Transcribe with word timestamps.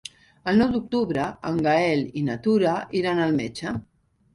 El 0.51 0.55
nou 0.61 0.71
d'octubre 0.75 1.27
en 1.51 1.61
Gaël 1.69 2.03
i 2.23 2.27
na 2.33 2.41
Tura 2.49 2.77
iran 3.05 3.27
al 3.31 3.41
metge. 3.41 3.81